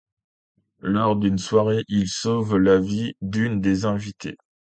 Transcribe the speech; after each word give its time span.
Lors 0.79 1.15
d’une 1.15 1.37
soirée, 1.37 1.83
il 1.87 2.07
sauve 2.09 2.57
la 2.57 2.79
vie 2.79 3.13
d’une 3.21 3.61
des 3.61 3.85
invités. 3.85 4.35